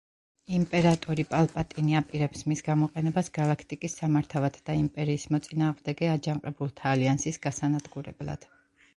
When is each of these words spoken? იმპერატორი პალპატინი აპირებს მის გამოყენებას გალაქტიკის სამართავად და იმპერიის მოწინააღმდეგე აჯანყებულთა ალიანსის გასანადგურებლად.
იმპერატორი 0.57 1.23
პალპატინი 1.31 1.97
აპირებს 1.97 2.39
მის 2.51 2.63
გამოყენებას 2.69 3.29
გალაქტიკის 3.35 3.97
სამართავად 3.99 4.57
და 4.69 4.75
იმპერიის 4.79 5.27
მოწინააღმდეგე 5.35 6.09
აჯანყებულთა 6.15 6.89
ალიანსის 6.95 7.39
გასანადგურებლად. 7.45 8.49